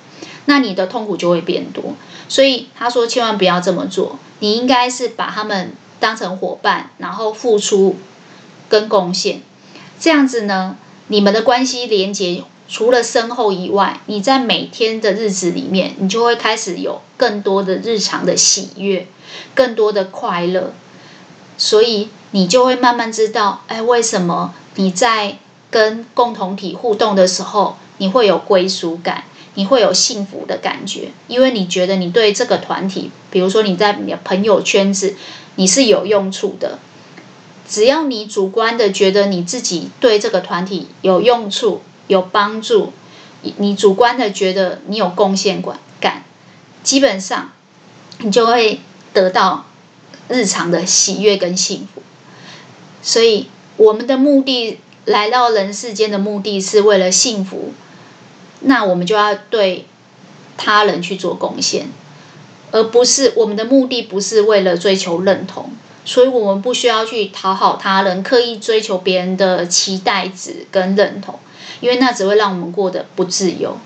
[0.46, 1.96] 那你的痛苦就会变多。
[2.30, 7.98] 所以他说，千万不要这么做，你应该是把他们当成伙伴，然后付出
[8.70, 9.42] 跟贡献，
[10.00, 10.78] 这样子呢，
[11.08, 12.44] 你们的关系连接。
[12.68, 19.08] 除了深厚以外，你在每天的日子里面，你就会开始有更多的日常的喜悦，
[19.54, 20.74] 更多的快乐，
[21.58, 25.38] 所以你就会慢慢知道，哎，为什么你在
[25.70, 35.16] 跟共同体互动的时候，你会有归属感，你会有幸福的感觉，因为你觉得你对这个团体，比如说你在你的朋友圈子，
[35.56, 36.80] 你是有用处的。
[37.68, 41.82] 只要你主观的觉得你自己对这个团体有用处。
[42.08, 42.94] 有帮助，
[43.58, 45.64] 你主观的觉得你有贡献
[46.00, 46.24] 感，
[46.84, 47.52] 基本上
[48.20, 48.82] 你就会
[49.14, 49.66] 得到
[50.30, 52.02] 日常的喜悦跟幸福。
[53.02, 57.74] 所以我们的目的来到人世间的目的是为了幸福，
[58.62, 59.86] 那我们就要对
[60.58, 61.88] 他人去做贡献，
[62.72, 65.72] 而不是我们的目的不是为了追求认同，
[66.04, 71.40] 所以我们不需要去讨好他人，刻意追求别人的期待值跟认同。
[71.80, 73.78] 因为那只会让我们过得不自由。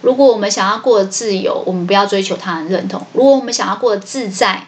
[0.00, 4.66] 如果我们想要过得自由，我们不要追求他人认同；如果我们想要过得自在，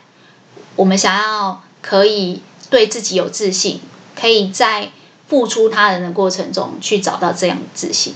[0.77, 3.81] 我们想要可以对自己有自信，
[4.19, 4.91] 可以在
[5.29, 8.15] 付出他人的过程中去找到这样的自信。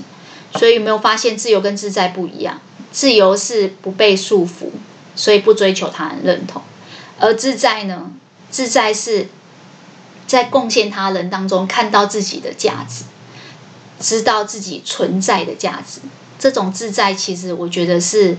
[0.55, 2.59] 所以有没有发现自由跟自在不一样？
[2.91, 4.69] 自由是不被束缚，
[5.15, 6.61] 所以不追求他人认同；
[7.19, 8.11] 而自在呢？
[8.51, 9.27] 自在是
[10.27, 13.03] 在贡献他人当中看到自己的价值，
[14.05, 15.99] 知道自己存在的价值。
[16.37, 18.37] 这种自在，其实我觉得是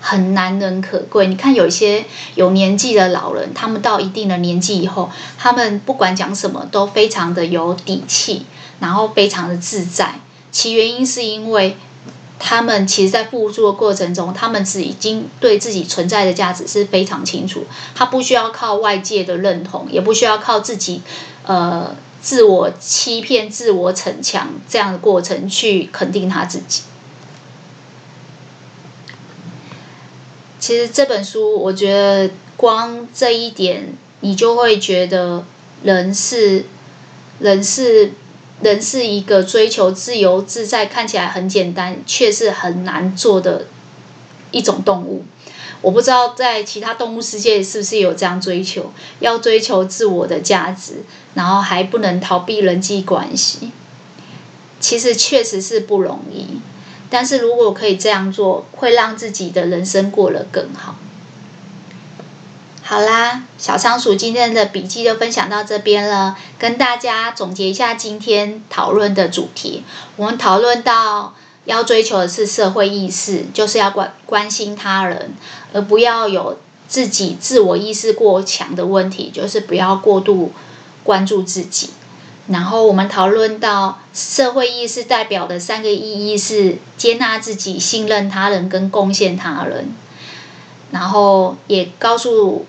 [0.00, 1.26] 很难能可贵。
[1.26, 8.46] 你看，有一些有年纪的老人，他们到一定的年纪以后，他们不管讲什么都非常的有底气，
[8.80, 10.14] 然后非常的自在。
[10.50, 11.76] 其原因是因为
[12.38, 17.66] 他们其实，在付出的过程中，他们是已经对自己存在的价值是非常清楚。
[17.94, 21.02] 他不需要靠外界的认同，也不需要靠自己
[21.44, 26.84] 呃自我欺骗、自我逞强这样的过程去肯定他自己。
[30.58, 35.44] 其实这本书，我觉得光这一点，你就会觉得
[35.82, 36.64] 人是
[37.40, 38.12] 人是。
[38.60, 43.66] 人是一个追求自由自在，看起来很简单，却是很难做的
[44.52, 45.24] 一种动物。
[45.80, 51.02] 我不知道在其他动物世界是不是有这样追求，要追求自我的价值，
[51.34, 53.72] 然后还不能逃避人际关系。
[54.80, 56.60] 其实确实是不容易，
[57.08, 60.96] 但是如果可以这样做，会让自己的人生过得更好。
[62.82, 66.36] 好啦，小仓鼠今天的笔记就分享到这边了。
[66.58, 69.84] 跟大家总结一下今天讨论的主题。
[70.16, 71.32] 我们讨论到
[71.64, 75.32] 要追求的是社会意识，就是要关关心他人，
[75.72, 76.58] 而不要有
[76.88, 80.52] 自己自我意识过强的问题，就是不要过度
[81.04, 81.90] 关注自己。
[82.48, 89.94] 然后我们讨论到社会意识代表的三个意义是接纳自己、信任他人跟贡献他人。
[90.90, 92.66] 然后也告诉。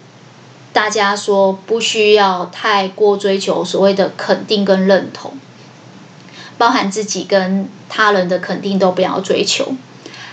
[0.73, 5.33] 大家说不需要太过追求所谓的肯定跟认同，
[6.57, 9.75] 包含自己跟他人的肯定都不要追求。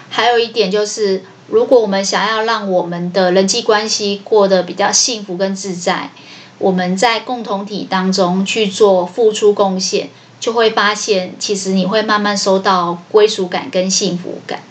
[0.09, 6.11] 还有一点就是，如果我们想要让我们的人际关系过得比较幸福跟自在，
[6.61, 14.62] 我们在共同体当中去做付出贡献，就会发现其实你会慢慢收到归属感跟幸福感。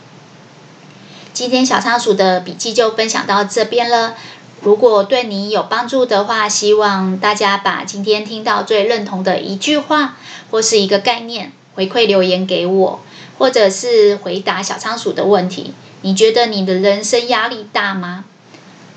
[1.34, 4.16] 今天小仓鼠的笔记就分享到这边了。
[4.62, 10.18] 如果对你有帮助的话，希望大家把今天听到最认同的一句话
[10.52, 13.00] 或是一个概念回馈留言给我，
[13.40, 15.74] 或者是回答小仓鼠的问题。
[16.02, 18.26] 你觉得你的人生压力大吗？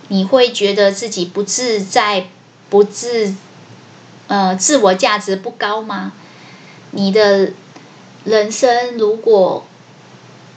[0.09, 2.27] 你会觉得自己不自在、
[2.73, 3.35] 不自
[4.29, 6.15] 呃自我价值不高吗？
[6.93, 7.51] 你的
[8.25, 9.67] 人生如果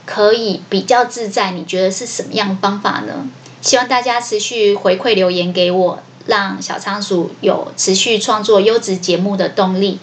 [0.06, 3.28] 可以比较自在，你觉得是什么样的方法呢？
[3.60, 9.98] 希望大家持续回馈留言给我，让小仓鼠有持续创作优质节目的动力，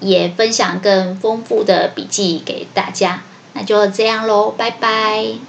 [0.00, 3.24] 也分享更丰富的笔记给大家。
[3.52, 5.47] 那就这样喽，拜拜。